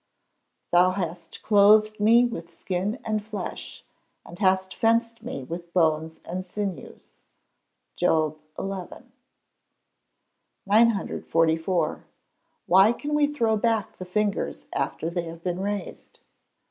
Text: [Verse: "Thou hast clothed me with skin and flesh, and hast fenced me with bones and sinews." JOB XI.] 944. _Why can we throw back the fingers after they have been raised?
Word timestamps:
[Verse: 0.01 0.67
"Thou 0.71 0.91
hast 0.93 1.43
clothed 1.43 1.99
me 1.99 2.25
with 2.25 2.49
skin 2.51 2.99
and 3.05 3.23
flesh, 3.23 3.85
and 4.25 4.39
hast 4.39 4.73
fenced 4.73 5.21
me 5.21 5.43
with 5.43 5.71
bones 5.73 6.21
and 6.25 6.43
sinews." 6.43 7.19
JOB 7.97 8.39
XI.] 8.59 9.03
944. 10.65 12.05
_Why 12.67 12.97
can 12.97 13.13
we 13.13 13.27
throw 13.27 13.55
back 13.55 13.97
the 13.97 14.05
fingers 14.05 14.69
after 14.73 15.07
they 15.07 15.25
have 15.25 15.43
been 15.43 15.59
raised? 15.59 16.19